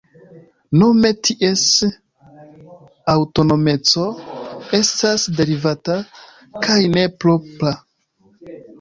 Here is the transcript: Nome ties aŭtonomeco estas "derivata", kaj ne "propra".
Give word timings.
Nome 0.83 1.11
ties 1.27 1.65
aŭtonomeco 3.15 4.09
estas 4.81 5.29
"derivata", 5.39 6.01
kaj 6.67 6.83
ne 6.99 7.09
"propra". 7.25 7.79